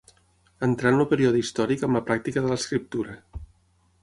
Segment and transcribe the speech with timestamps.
[0.67, 3.19] Entrà en el període històric amb la pràctica de l'escriptura.